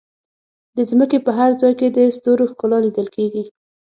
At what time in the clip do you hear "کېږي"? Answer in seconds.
3.15-3.43